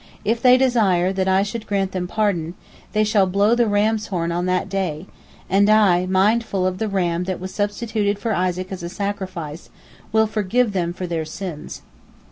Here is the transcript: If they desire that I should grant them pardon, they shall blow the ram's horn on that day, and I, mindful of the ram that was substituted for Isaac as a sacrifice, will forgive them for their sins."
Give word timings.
If 0.25 0.41
they 0.41 0.57
desire 0.57 1.13
that 1.13 1.27
I 1.27 1.43
should 1.43 1.67
grant 1.67 1.91
them 1.91 2.07
pardon, 2.07 2.55
they 2.91 3.03
shall 3.03 3.27
blow 3.27 3.53
the 3.53 3.67
ram's 3.67 4.07
horn 4.07 4.31
on 4.31 4.47
that 4.47 4.67
day, 4.67 5.05
and 5.47 5.69
I, 5.69 6.07
mindful 6.07 6.65
of 6.65 6.79
the 6.79 6.87
ram 6.87 7.25
that 7.25 7.39
was 7.39 7.53
substituted 7.53 8.17
for 8.17 8.33
Isaac 8.33 8.71
as 8.71 8.81
a 8.81 8.89
sacrifice, 8.89 9.69
will 10.11 10.25
forgive 10.25 10.71
them 10.73 10.91
for 10.91 11.05
their 11.05 11.23
sins." 11.23 11.83